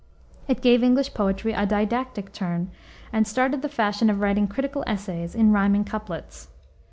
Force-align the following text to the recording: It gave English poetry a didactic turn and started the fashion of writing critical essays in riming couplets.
It 0.47 0.63
gave 0.63 0.83
English 0.83 1.13
poetry 1.13 1.53
a 1.53 1.67
didactic 1.67 2.31
turn 2.33 2.71
and 3.13 3.27
started 3.27 3.61
the 3.61 3.69
fashion 3.69 4.09
of 4.09 4.19
writing 4.19 4.47
critical 4.47 4.83
essays 4.87 5.35
in 5.35 5.51
riming 5.51 5.83
couplets. 5.85 6.47